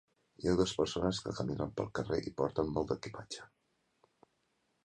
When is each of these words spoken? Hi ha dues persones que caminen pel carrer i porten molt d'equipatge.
Hi 0.43 0.47
ha 0.51 0.53
dues 0.59 0.71
persones 0.77 1.19
que 1.25 1.33
caminen 1.39 1.75
pel 1.81 1.91
carrer 1.99 2.19
i 2.31 2.35
porten 2.41 2.75
molt 2.79 2.91
d'equipatge. 2.93 3.47